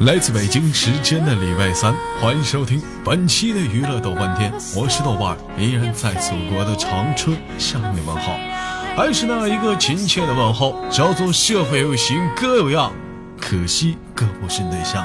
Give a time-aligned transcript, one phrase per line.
[0.00, 8.32] 来自北京时间的礼拜三，欢迎收听本期的娱乐豆瓣天，我是豆瓣，依然在祖国的长春向你问好，
[8.96, 12.92] 还是那一个亲切的问候，叫做社会有形哥有样，
[13.40, 15.04] 可惜哥不是对象。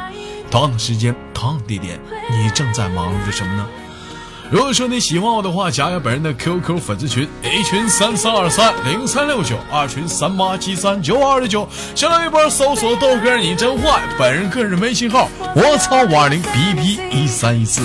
[0.54, 2.00] 同样的时间，同样的地点，
[2.30, 3.66] 你正在忙碌着什么呢？
[4.52, 11.68] 如果说你喜欢我的话，加下本人的 QQ 粉丝群：a 群三三二三零三六九，二群三八七三九二六九。
[11.96, 17.82] 新浪微博搜索豆哥你真坏，本人个人微信号：我操五二零 B B 一三一四。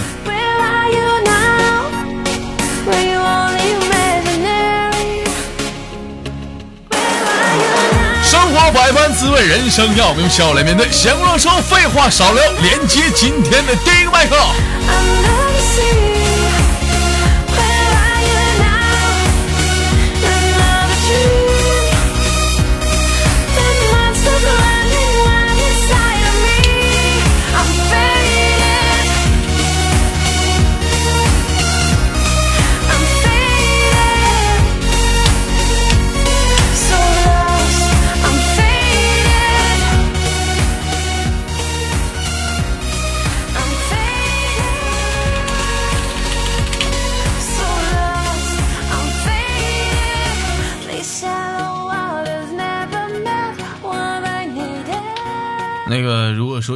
[9.19, 10.87] 滋味，人生要用笑来面对。
[10.93, 14.37] 闲话少说，废话少聊，连接今天的第一个麦克。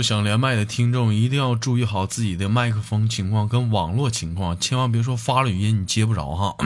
[0.02, 6.56] 想连麦的听众，一定要注意好自己的麦克风情况跟网络情况，千万别说发了语音你接不着哈。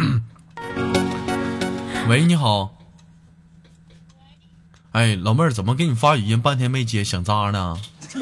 [2.09, 2.75] 喂，你好。
[4.92, 7.79] 哎，老妹儿，怎么给你发语音半天没接，想渣呢？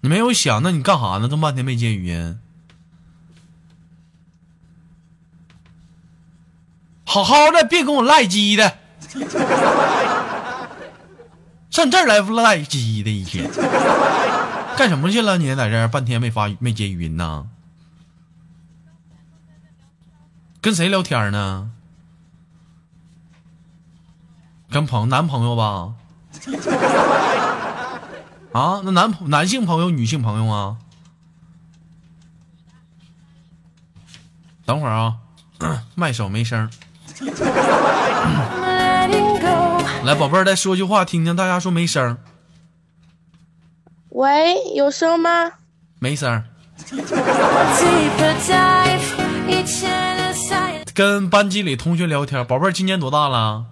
[0.00, 1.28] 你没有想，那你干啥呢？
[1.28, 2.38] 这么半天没接语音？
[7.04, 8.78] 好好的，别跟我赖鸡的。
[11.78, 13.48] 上这儿来赖鸡的一天，
[14.76, 15.38] 干什么去了？
[15.38, 17.46] 你在这儿半天没发没接语音呢？
[20.60, 21.70] 跟谁聊天呢？
[24.70, 25.94] 跟朋男朋友吧？
[28.52, 30.78] 啊，那男朋男性朋友、女性朋友啊？
[34.66, 35.18] 等会儿啊，
[35.94, 36.68] 麦手没声。
[40.08, 41.36] 来，宝贝儿，再说句话听听。
[41.36, 42.16] 大家说没声。
[44.08, 45.52] 喂，有声吗？
[45.98, 46.42] 没声。
[50.94, 53.66] 跟班级里同学聊天，宝贝儿今年多大了？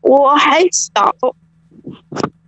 [0.00, 1.14] 我还小。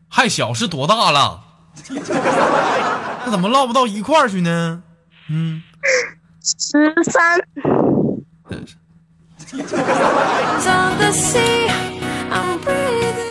[0.08, 1.44] 还小是多大了？
[1.90, 4.82] 那怎么唠不到一块儿去呢？
[5.28, 5.62] 嗯，
[6.42, 7.40] 十三。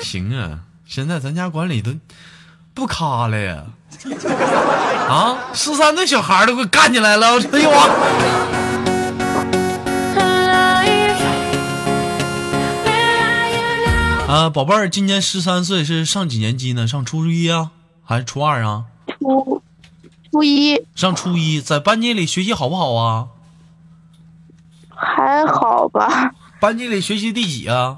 [0.01, 1.93] 行啊，现在咱家管理都
[2.73, 3.63] 不卡了呀！
[5.07, 7.39] 啊，十三岁小孩都给干起来了！
[7.53, 7.87] 哎呦啊！
[14.27, 16.85] 啊，宝贝儿，今年十三岁，是上几年级呢？
[16.85, 17.71] 上初一啊，
[18.03, 18.83] 还是初二啊？
[19.19, 19.61] 初
[20.31, 20.85] 初一。
[20.95, 23.27] 上初一，在班级里学习好不好啊？
[24.99, 26.31] 还好吧。
[26.59, 27.97] 班级里学习第几啊？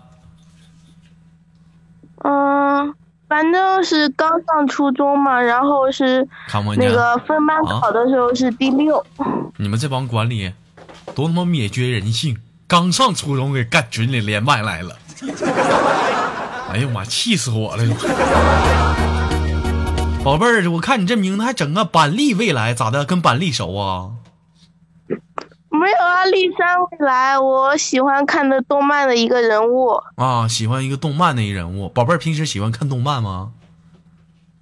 [2.24, 2.94] 嗯，
[3.28, 6.28] 反正是刚上初中嘛，然后是
[6.78, 9.04] 那个分班考的时候是第六。
[9.58, 10.54] 你们这帮管理，
[11.16, 12.38] 多他妈灭绝人性！
[12.68, 14.96] 刚上初中给干群里连麦来了。
[16.72, 17.84] 哎呀妈，气死我了！
[20.24, 23.04] 宝贝儿，我看你这名字还整个板栗未来咋的？
[23.04, 24.12] 跟板栗熟啊？
[25.72, 31.88] 没有啊，立山未来，我喜欢看的动漫的一个人物啊，喜欢一个动漫的一人物。
[31.88, 33.54] 宝贝儿，平时喜欢看动漫吗？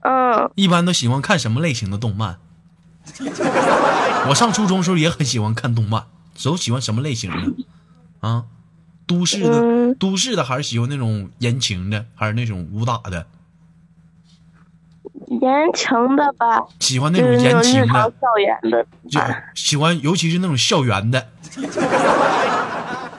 [0.01, 0.51] 嗯。
[0.55, 2.37] 一般都喜欢看什么类型的动漫？
[4.27, 6.05] 我上初中的时候也很喜欢看动漫，
[6.43, 7.65] 都喜欢什么类型的？
[8.19, 8.45] 啊，
[9.07, 13.25] 都市的，都市的，还是喜欢那种言情的，还是那种武打的？
[15.27, 19.19] 言情的吧，喜欢那种言情的，校园的，就
[19.53, 21.27] 喜欢，尤其是那种校园的。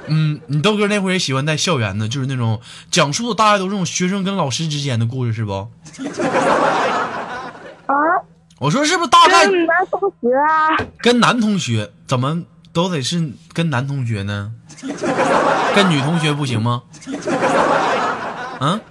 [0.07, 2.61] 嗯，你豆哥那会儿也喜欢在校园的，就是那种
[2.91, 5.69] 讲述的大概都是那种学生跟老师之间的故事，是不？
[7.87, 7.95] 啊？
[8.59, 9.47] 我说是不是大概？
[9.47, 10.77] 跟男同学啊？
[10.99, 12.43] 跟男同学怎么
[12.73, 14.53] 都得是跟男同学呢？
[15.75, 16.83] 跟女同学不行吗？
[18.61, 18.81] 嗯？
[18.81, 18.90] 一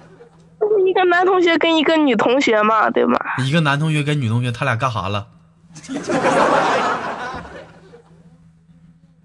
[1.00, 3.18] 个男同学跟一个女同学嘛，对吗？
[3.38, 5.28] 一个男同学跟女同学，他俩干啥了？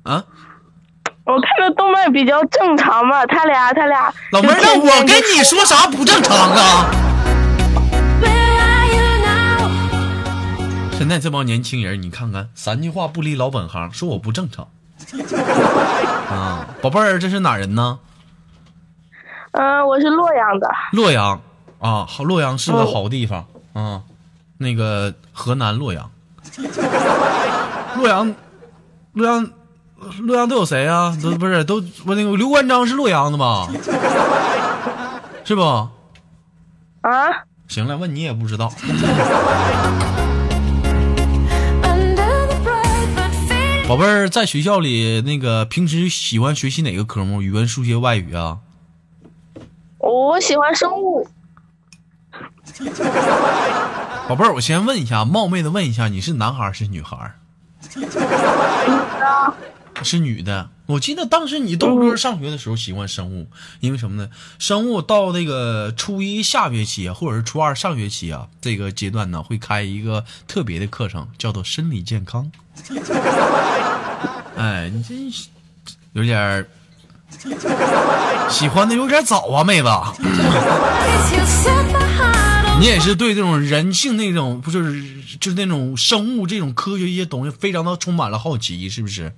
[0.05, 0.25] 啊？
[1.25, 4.13] 我看的动漫比较正常嘛，他俩他俩。
[4.31, 6.91] 老妹儿，那我跟你说啥不正常啊？
[10.93, 14.69] 现在这帮年轻人，你看看，三句话不离老本行，说我不正常。
[16.31, 17.99] 啊，宝贝儿，这是哪人呢？
[19.53, 20.69] 嗯，我是洛阳的。
[20.93, 21.41] 洛阳
[21.79, 24.03] 啊，好，洛阳是个好地方啊。
[24.59, 26.11] 那个河南洛阳。
[27.97, 28.35] 洛阳，
[29.13, 29.51] 洛阳，
[30.21, 31.17] 洛阳都有谁啊？
[31.23, 33.69] 都不是都不那个刘关张是洛阳的吧？
[35.45, 35.63] 是不？
[35.63, 35.91] 啊？
[37.69, 38.73] 行了，问你也不知道。
[43.87, 47.43] 宝贝儿，在学校里那个平时喜欢学习哪个科目？
[47.43, 48.59] 语文、数学、外语啊？
[49.99, 51.27] 我喜欢生物。
[54.29, 57.35] 宝贝儿，我先问一下，冒昧的问一下，你是男孩是女孩？
[57.95, 59.55] 女的。
[60.03, 60.71] 是女的。
[60.87, 63.49] 我记得当时你豆哥上学的时候喜欢生物，
[63.81, 64.29] 因为什么呢？
[64.59, 72.51] 生物到那个初一下学期或者是初二上学期啊，这个阶段呢会开一个特别的课程，叫做生理健康。
[74.57, 75.15] 哎，你这
[76.13, 76.67] 有点
[78.51, 79.89] 喜欢的有点早啊，妹子。
[82.81, 85.01] 你也是对这种人性那种，不就是
[85.41, 89.33] 就是那种生物这种科学一些东西，非常的充满了好奇，是不是？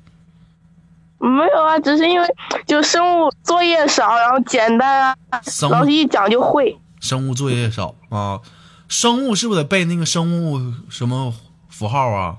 [1.19, 2.27] 没有啊，只是因为
[2.67, 5.41] 就生物作业少，然后简单啊，
[5.71, 6.79] 老师一讲就会。
[7.01, 8.41] 生物作业少啊，
[8.89, 11.35] 生物是不是得背那个生物什么
[11.69, 12.37] 符号啊？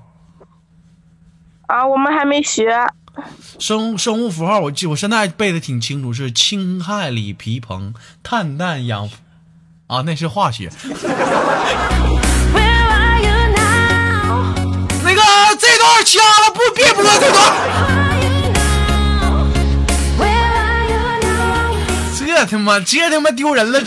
[1.66, 2.72] 啊，我们还没学。
[3.58, 9.08] 生生物符号，我记我现在背的挺清楚，是氢氦锂铍硼碳氮氧，
[9.86, 10.70] 啊，那是化学。
[15.04, 15.22] 那个
[15.58, 17.38] 这段掐了，不别播这段。
[22.18, 23.80] 这他妈，这他妈丢人了！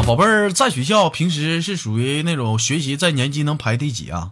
[0.00, 4.30] 啊，宝贝儿，在学校平时是属于那种学习在年级能排第几啊？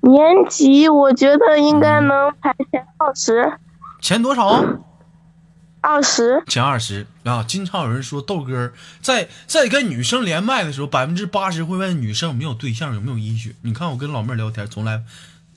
[0.00, 0.18] 年
[0.48, 3.52] 级我觉得应该能排前二十。
[4.00, 4.64] 前多少？
[5.82, 6.42] 二十。
[6.46, 7.44] 前二十啊！
[7.46, 13.54] 经常有人说豆哥在在跟女生连麦的时候，百分之八十会问女生有没有对象，有没有医学。
[13.60, 15.02] 你看我跟老妹儿聊天，从来。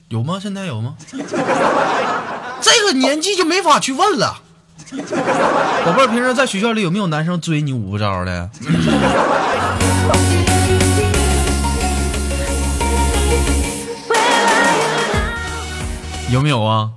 [0.08, 0.38] 有吗？
[0.38, 0.94] 现在有吗？
[2.60, 4.42] 这个年纪就没法去问了。
[5.84, 8.50] 宝贝儿，平时在学校里有没有男生追你五个招的？
[16.30, 16.90] 有没有啊？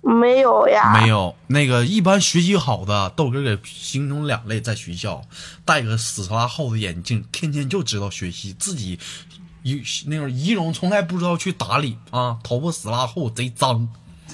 [0.00, 0.98] 没有呀。
[1.00, 1.34] 没有。
[1.48, 5.22] 那个一般学习好的，豆哥给形容两类，在学校
[5.64, 8.98] 戴个死拉厚的眼镜，天天就知道学习，自己。
[9.62, 13.86] 仪那种仪容从来不知道去打理啊，头发死拉厚，贼脏。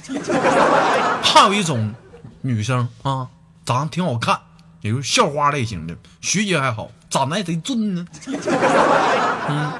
[1.21, 1.93] 还有一种
[2.41, 3.27] 女生啊，
[3.65, 4.39] 长得挺好看，
[4.81, 8.05] 也就是校花类型的，学习还好，长得还贼俊呢。
[9.49, 9.73] 嗯，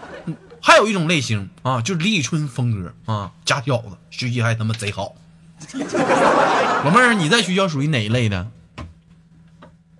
[0.61, 5.13] 还有一种类型啊，就是李宇春风格啊，假小子，学习还他妈贼好。
[6.83, 8.47] 老妹儿，你在学校属于哪一类的？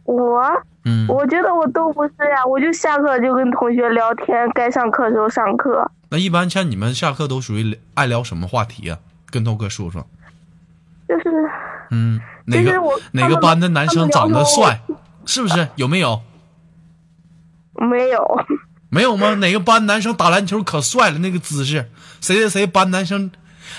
[0.04, 0.42] 我。
[0.86, 5.92] 嗯，我觉得我都不是呀，我就下课就跟同学聊天，该上课的时候上课。
[6.08, 8.98] 那一般像你们下课都属于爱聊什么话题啊？
[9.30, 10.08] 跟豆哥说说。
[11.06, 11.52] 就是，
[11.92, 12.74] 嗯，哪个
[13.12, 14.82] 哪个班的男生长得帅？
[15.26, 15.68] 是不是？
[15.76, 16.22] 有没有？
[17.74, 18.46] 没有。
[18.90, 19.36] 没有吗？
[19.36, 21.20] 哪个班男生打篮球可帅了？
[21.20, 21.90] 那个姿势，
[22.22, 23.30] 谁谁谁班男生？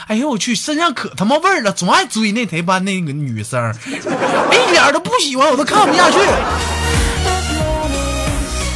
[0.07, 6.19] 哎呦我去，身上可他妈味儿了，总爱追那谁班那个女生，一点都不喜欢，我都看不下去。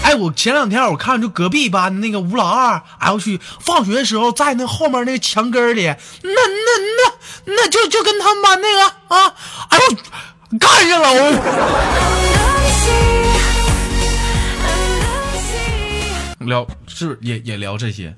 [0.04, 6.36] 哎，我前两天我看就隔壁班那个吴老二，哎我去，放学的时候在那后面那个墙根里，那那
[6.98, 7.10] 那
[7.46, 9.34] 那就就跟他们班那个啊，
[9.70, 9.96] 哎呦，
[10.58, 11.32] 干上了我。
[16.40, 18.14] 聊是不是也也聊这些？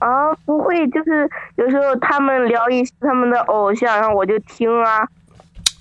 [0.00, 5.06] 啊，不会，就是有时候他们聊一些他们的偶像，然后我就听啊。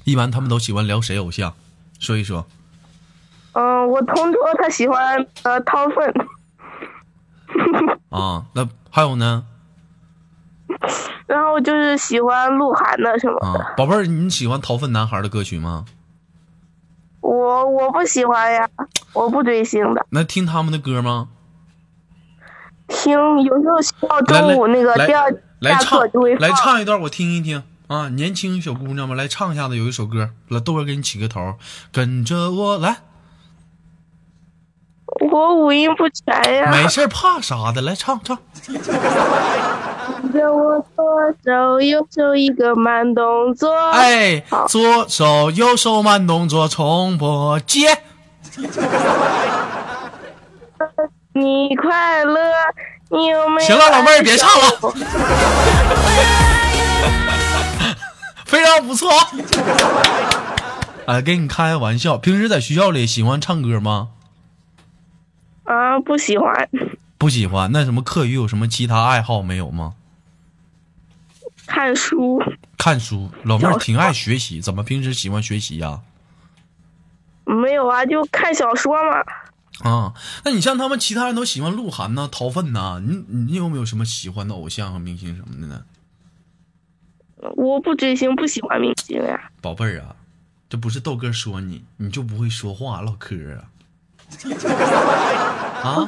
[0.04, 1.56] 一般他们都喜欢聊谁偶像？
[2.00, 2.46] 说一说。
[3.54, 6.14] 嗯，我同桌他喜欢呃掏粪。
[8.10, 9.46] 啊，那还有呢？
[11.28, 13.74] 然后就是喜欢鹿晗的什么的。
[13.78, 15.86] 宝贝儿，你喜欢掏粪男孩的歌曲吗？
[17.20, 18.68] 我我不喜欢呀，
[19.14, 20.06] 我不追星的。
[20.10, 21.30] 那听他们的歌吗？
[22.88, 26.00] 听，有时候到中午那个第二来唱，
[26.40, 31.56] 来唱一段我听一听啊，年轻小姑娘们来唱一下子，有一首歌，来豆哥给你起个头，
[31.92, 32.98] 跟着我来。
[35.30, 36.72] 我五音不全呀。
[36.72, 38.36] 没事，怕啥的，来唱唱。
[38.66, 41.06] 跟着我左
[41.46, 43.72] 手右手一个慢动作。
[43.92, 48.00] 哎，左手右手慢动作，重播接。
[51.34, 52.40] 你快乐，
[53.10, 53.68] 你有没有？
[53.68, 54.64] 行了，老妹儿别唱了。
[58.46, 59.10] 非常不错。
[61.06, 64.10] 哎，给你开个玩笑，平时在学校里喜欢唱歌吗？
[65.64, 66.70] 啊，不喜欢。
[67.18, 67.72] 不喜欢？
[67.72, 69.94] 那什么课余有什么其他爱好没有吗？
[71.68, 72.42] 看书。
[72.78, 76.02] 看书，老妹儿挺爱学习，怎么平时喜欢学习呀？
[77.46, 79.90] 没有啊，就看小说嘛。
[79.90, 80.14] 啊，
[80.44, 85.86] 那你像他们其他人都喜欢鹿晗呐、掏粪呐，你你有没有什么喜欢的偶像和明星什么的呢？
[87.56, 89.52] 我不追星，不喜欢明星呀。
[89.62, 90.16] 宝贝儿啊，
[90.70, 93.70] 这不是豆哥说你，你就不会说话唠嗑啊？
[95.84, 96.08] 啊？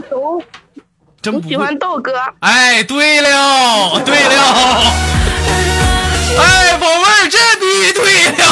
[1.22, 2.12] 真不喜欢豆哥。
[2.42, 4.36] 哎，对了，对了，
[6.38, 8.44] 哎，宝贝儿，这必须对了。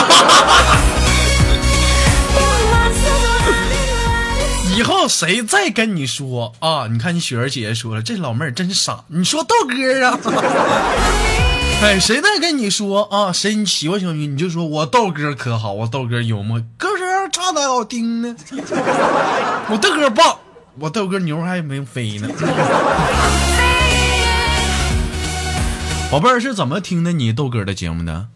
[4.78, 6.88] 以后谁再跟你说啊？
[6.90, 9.04] 你看你雪儿姐姐说了，这老妹儿真傻。
[9.08, 10.18] 你说豆哥啊？
[11.84, 13.34] 哎，谁再跟你说啊？
[13.34, 16.88] 谁你喜欢小鱼，你就说我豆哥可好，我豆哥幽默，歌
[17.31, 18.35] 声唱的好听呢。
[19.69, 20.38] 我豆哥棒，
[20.79, 22.27] 我豆哥牛还没飞呢。
[26.11, 28.27] 宝贝儿是怎么听的你豆哥的节目的？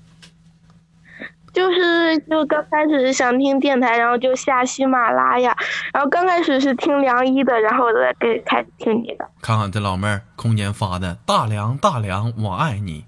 [1.53, 5.55] 就是就刚开始想听电台，然后就下喜马拉雅，
[5.93, 9.29] 然后刚开始是听梁一的，然后再给开始听你的。
[9.41, 13.05] 看看这老妹儿空间发的大梁大梁，我爱你，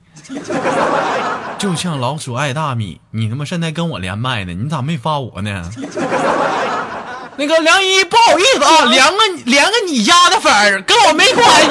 [1.57, 3.01] 就像老鼠爱大米。
[3.11, 5.69] 你他妈现在跟我连麦呢，你咋没发我呢？
[7.37, 11.67] 那个梁一，不好意思啊， 连个连个你家的粉儿，跟我没关系。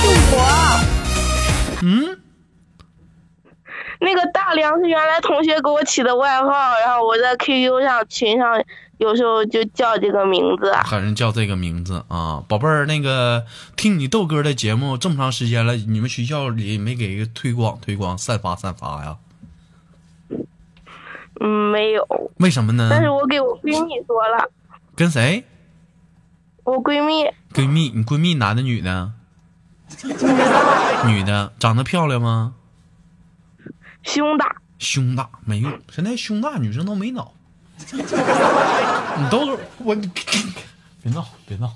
[0.00, 0.80] 是我。
[1.82, 2.20] 嗯。
[4.00, 6.50] 那个大梁是原来同学给我起的外号，
[6.84, 8.62] 然后我在 QQ 上群上
[8.98, 13.44] 有时候就叫这个名字，喊人叫这个名字啊，宝贝儿，那个
[13.76, 19.16] 听你豆哥的节目这么长时间了，你们学校里没给个推广推广、散发散发呀？
[21.40, 22.06] 嗯，没有。
[22.36, 22.88] 为什么呢？
[22.90, 24.48] 但是我给我闺蜜说了。
[24.94, 25.44] 跟谁？
[26.62, 27.24] 我闺蜜。
[27.52, 29.12] 闺蜜，你闺蜜男的女的？
[30.04, 31.08] 女的。
[31.08, 32.54] 女的，长得漂亮吗？
[34.04, 37.32] 胸大，胸大没用，现在胸大女生都没脑。
[39.18, 39.94] 你都我，
[41.02, 41.72] 别闹别闹。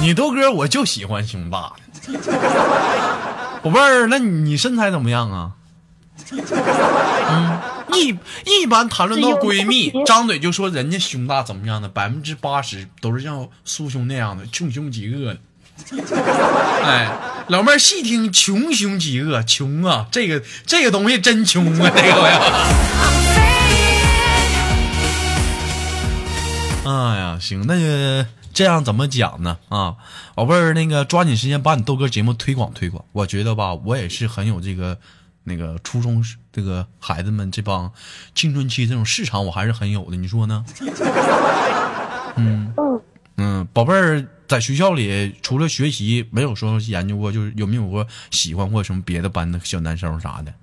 [0.00, 1.72] 你豆哥我就喜欢胸大
[2.12, 2.20] 的。
[3.62, 5.52] 宝贝儿，那你身材怎么样啊？
[6.30, 7.58] 嗯，
[7.92, 15.40] 一一般谈论到闺蜜，张嘴就说人家胸大怎么样的，百分之八十都是像苏兄那样的穷凶极恶的。
[16.84, 17.10] 哎，
[17.48, 20.06] 老妹儿细听，穷凶极恶，穷啊！
[20.12, 21.90] 这个这个东西真穷啊！
[21.96, 22.40] 这个呀，
[26.84, 29.56] 哎呀，行，那个这样怎么讲呢？
[29.70, 29.96] 啊，
[30.34, 33.02] 宝贝儿，那个抓紧时间把你豆哥节目推广推广。
[33.12, 34.98] 我觉得吧，我也是很有这个
[35.44, 37.90] 那个初中这个孩子们这帮
[38.34, 40.16] 青春期这种市场，我还是很有的。
[40.18, 40.62] 你说呢？
[42.36, 43.00] 嗯 嗯，
[43.72, 44.26] 宝贝儿。
[44.48, 50.54] 在学校里，除了学习，没有说研究过，就是有没有过喜欢过什么别的班的小男生啥的？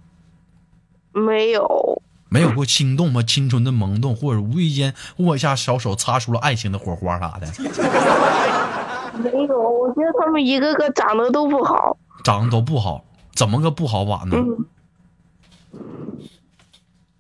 [1.12, 3.22] 没有，没有过心动吗？
[3.22, 7.46] 青春的萌动，或者无意间握一下小手，擦出了爱情的火花啥的？
[9.20, 13.06] 没有，我觉得他们一个个长得都不好，长得都不好，
[13.36, 14.36] 怎么个不好法呢？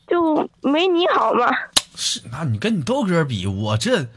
[0.08, 1.46] 就没你好嘛。
[1.94, 4.08] 是，那你跟你豆哥比，我这。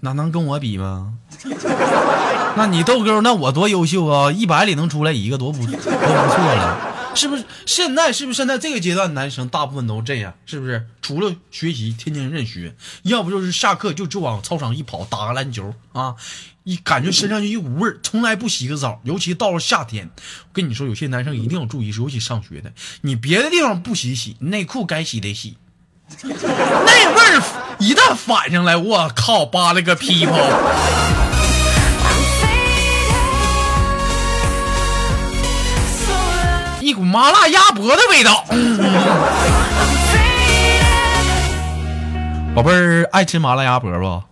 [0.00, 1.14] 那能跟我比吗？
[2.56, 4.32] 那你豆哥，那我多优秀啊！
[4.32, 7.44] 一百里能出来一个，多不 多不错了，是不是？
[7.66, 10.34] 现在是不是现在这个阶段男生大部分都这样？
[10.46, 10.86] 是不是？
[11.00, 16.16] 除了学习，天天认学，要不就是下课就就往操场一跑，打个篮球啊！
[16.64, 25.56] 一感觉身上就一股味儿，从来不洗个澡，尤其到了夏天，我跟你说，有些男生一定要注意，尤其上学的，你别的地方不洗洗，内裤该洗得洗。
[26.22, 27.42] 那味儿
[27.78, 30.34] 一旦反上来，我靠，扒了个屁泡，
[36.80, 38.44] 一股麻辣鸭脖的味道。
[42.54, 44.22] 宝贝儿，爱吃麻辣鸭脖不？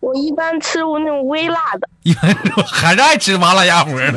[0.00, 1.88] 我一般吃我那种微辣的。
[2.02, 2.34] 一般
[2.66, 4.12] 还是爱吃麻辣鸭脖的。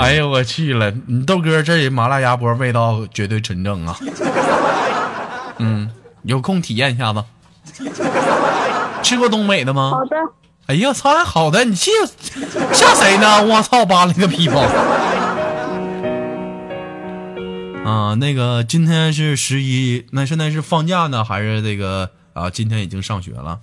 [0.00, 0.90] 哎呦我去了！
[1.06, 3.96] 你豆哥这麻辣鸭脖味道绝对纯正啊。
[5.58, 5.90] 嗯，
[6.22, 7.22] 有空体验一下子。
[9.02, 9.90] 吃过东北的吗？
[9.90, 10.16] 好的。
[10.66, 11.24] 哎呀，操！
[11.24, 11.90] 好的，你气
[12.72, 13.42] 吓谁呢？
[13.44, 13.84] 我操！
[13.84, 14.60] 扒了个皮包。
[17.84, 22.48] 啊，那个今天是十一，那现在是放假呢，还是这个啊？
[22.48, 23.58] 今天已经上学了。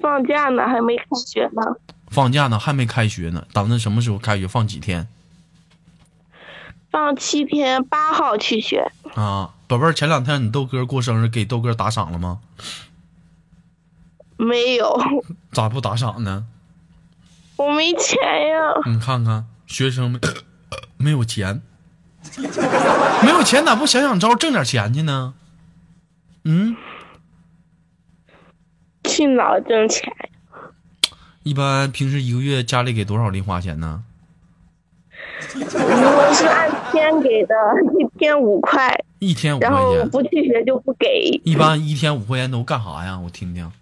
[0.00, 1.62] 放假呢，还没开学呢。
[2.10, 4.48] 放假呢，还没开学呢，打算什么时候开学？
[4.48, 5.06] 放几天？
[6.90, 8.90] 放七天，八号去学。
[9.14, 12.40] 啊，宝贝儿，前两天你豆哥过生日，给豆哥打赏了吗？
[14.36, 14.98] 没有。
[15.52, 16.46] 咋不打赏呢？
[17.56, 18.56] 我没钱呀。
[18.86, 20.20] 你看看，学生们
[20.96, 21.60] 没有钱，
[23.22, 25.34] 没有钱咋不想想招挣点钱去呢？
[26.44, 26.76] 嗯？
[29.04, 30.37] 去哪挣钱呀？
[31.48, 34.02] 一般平时一个月家里给多少零花钱呢？
[35.54, 37.54] 我是按天给的，
[37.98, 38.94] 一天五块。
[39.18, 39.74] 一天五块钱。
[39.74, 41.40] 然后不去学就不给。
[41.44, 43.18] 一般一天五块钱都干啥呀？
[43.18, 43.72] 我听听。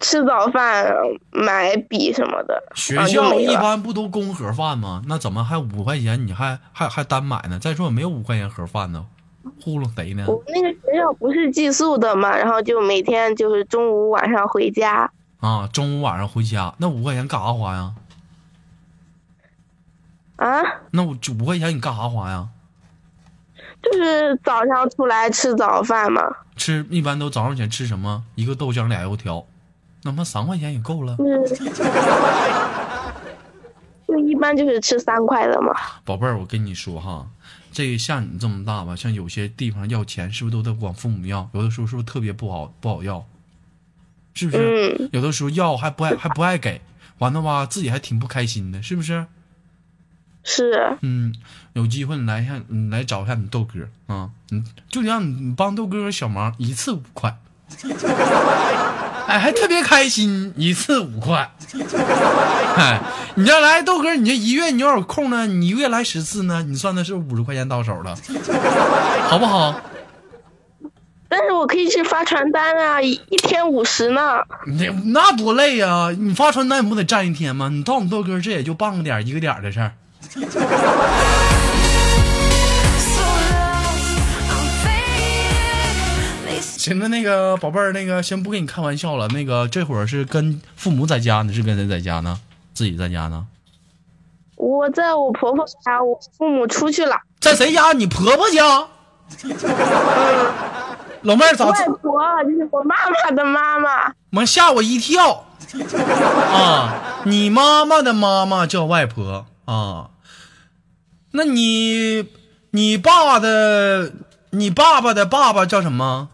[0.00, 0.92] 吃早饭、
[1.30, 2.62] 买笔什么的。
[2.74, 5.02] 学校一般不都供盒饭吗？
[5.06, 6.26] 那怎么还五块钱？
[6.26, 7.58] 你还还还单买呢？
[7.58, 9.06] 再说没有五块钱盒饭呢，
[9.62, 10.26] 糊弄谁呢？
[10.28, 15.10] 我们那个学校不是寄宿的嘛，然后就每天就是中午晚上回家。
[15.44, 17.94] 啊，中午晚上回家，那五块钱干啥花呀？
[20.36, 20.62] 啊？
[20.90, 22.48] 那我就五块钱你干啥花呀？
[23.82, 26.22] 就是早上出来吃早饭嘛。
[26.56, 28.24] 吃一般都早上起来吃什么？
[28.36, 29.44] 一个豆浆，俩油条。
[30.02, 31.14] 那么三块钱也够了，
[34.08, 35.74] 就一般就是吃三块的嘛。
[36.06, 37.26] 宝贝儿，我跟你说哈，
[37.70, 41.46] 这像你这么大吧，像有些地方要钱，是不是都得管父母要？
[41.52, 43.22] 有的时候是不是特别不好不好要？
[44.34, 45.08] 是不是？
[45.12, 46.80] 有的时候要还不爱还不爱给，
[47.18, 49.26] 完了吧自己还挺不开心的，是不是？
[50.42, 50.98] 是。
[51.00, 51.34] 嗯，
[51.72, 57.36] 有机会你来一下，你来找一下你豆哥啊，你就让你帮豆哥小忙，一次五块。
[59.26, 61.50] 哎，还特别开心，一次五块。
[62.76, 63.00] 哎，
[63.36, 68.14] 你要来豆哥，你这一月你要有空呢，你一个月来十次呢，你算的是五十块钱到手了，
[69.30, 69.80] 好不好？
[71.36, 74.40] 但是我可以去发传单啊，一一天五十呢。
[74.78, 76.14] 那那多累呀！
[76.16, 77.68] 你发传单你不得站一天吗？
[77.68, 79.90] 你到我们豆哥这也就半个点一个点的事儿。
[86.60, 89.26] 行了，那个宝贝儿，那个先不跟你开玩笑了。
[89.26, 92.38] 那个这会儿是跟父母在家呢，是跟谁在家呢？
[92.74, 93.44] 自己在家呢？
[94.54, 97.16] 我在我婆婆家，我父母出去了。
[97.40, 97.92] 在谁家？
[97.92, 98.86] 你婆婆家？
[101.24, 101.64] 老妹儿咋？
[101.66, 104.12] 外婆就是我妈妈的妈妈。
[104.30, 105.46] 妈吓我一跳！
[106.52, 110.10] 啊，你妈妈的妈妈叫外婆啊？
[111.32, 112.28] 那你
[112.70, 114.12] 你爸的
[114.50, 116.28] 你爸爸的爸爸叫什么？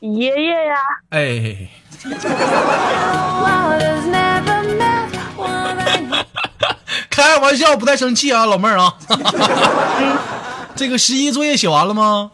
[0.00, 0.74] 爷爷呀！
[1.10, 1.68] 哎，
[7.10, 8.94] 开玩笑，不带生气啊，老妹儿啊。
[10.76, 12.30] 这个十一作业写完了吗？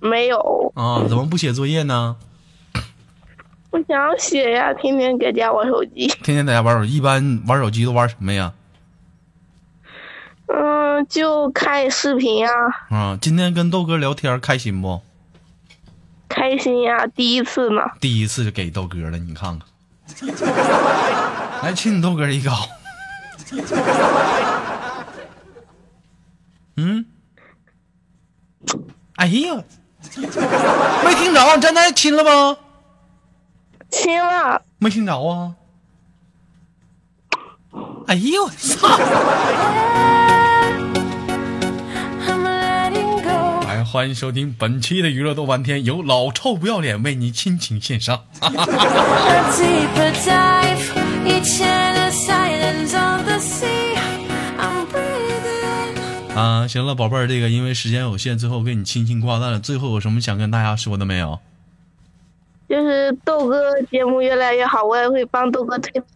[0.00, 0.72] 没有。
[0.74, 1.04] 啊？
[1.08, 2.16] 怎么不写作业呢？
[3.70, 6.06] 不想写呀，天天在家玩手机。
[6.22, 8.52] 天天在家玩手机，一般玩手机都玩什么呀？
[10.46, 12.48] 嗯，就看视频呀。
[12.88, 15.02] 啊，今天跟豆哥聊天开心不？
[16.28, 17.82] 开心呀，第一次呢。
[18.00, 19.68] 第一次就给豆哥了，你看看。
[21.62, 22.52] 来亲你豆哥一口。
[26.76, 27.04] 嗯。
[29.16, 29.62] 哎呀，
[30.16, 32.56] 没听着，你真的亲了吗？
[33.90, 34.62] 亲了。
[34.78, 35.54] 没听着啊。
[38.06, 38.88] 哎呦我操！
[43.90, 48.24] 欢迎收听本期的娱乐豆瓣天，由老臭不要脸为你亲情献上。
[56.38, 59.58] 啊，行了，宝贝儿，这个因为时间有限，最后给你轻轻挂断了。
[59.58, 61.38] 最后有什么想跟大家说的没有？
[62.68, 66.06] 就是豆哥节目越来越好，我也会帮豆哥推的。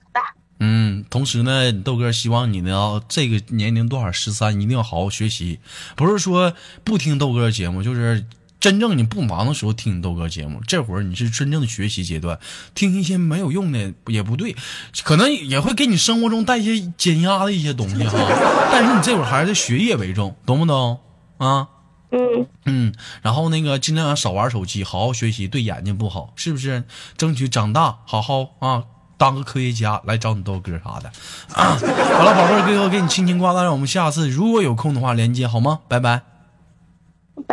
[0.65, 5.59] 嗯，同时呢，豆哥希望你呢，这个年龄段十三，一定要好好学习。
[5.97, 6.53] 不是说
[6.85, 8.25] 不听豆哥节目，就是
[8.63, 10.61] 真正你不忙的时候听豆哥节目。
[10.69, 12.39] 这会儿你是真正的学习阶段，
[12.77, 14.55] 听一些没有用的也不对，
[15.03, 18.17] 可能也会给你生活中带一些减压的一些东西哈。
[18.71, 21.01] 但是你这会儿还是学业为重，懂不懂
[21.39, 21.67] 啊？
[22.13, 26.85] 嗯嗯，然后那个尽量少玩手机，好好学习，对眼睛不好，是不是？
[27.17, 28.85] 争取长大好好啊，
[29.19, 31.11] 当个科学家来找你豆哥啥的。
[31.53, 31.77] 啊，
[32.17, 35.81] 好了，宝贝儿，哥哥给你轻轻挂断，让我们下次如果有空的话连接好吗？
[35.89, 36.32] 拜拜。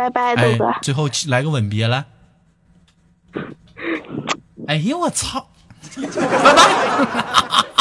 [0.08, 2.04] 拜拜，豆哎哥。，最后来个吻别来。
[4.66, 5.48] 哎呀，我操！
[5.96, 7.64] 拜拜。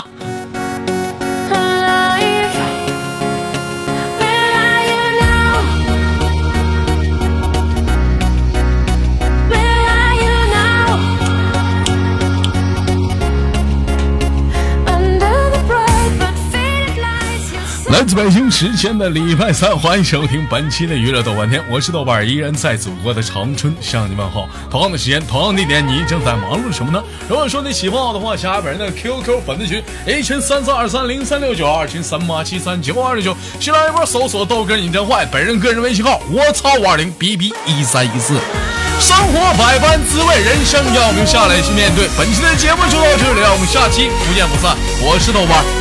[18.00, 24.48] 来自北京时间的礼拜三，欢迎收听本期的娱乐豆瓣天，我是豆瓣，依然在祖国的长春向你问好。
[24.72, 27.04] 同样的时间，同样的地点，你正在忙碌什么呢？
[27.28, 38.40] 如果说你喜欢我的话，加本人的 QQ 粉丝群，A 群三四二三零三六九，二群三八七三九二六九，新浪微博搜索豆哥你真坏，本人个人微信号我操五二零 B B 一三一四。
[39.02, 42.08] 生活百般滋味，人生要我们下来去面对。
[42.18, 44.78] 本期的节目就到这里，我们下期不见不散。
[45.02, 45.79] 我是豆瓣。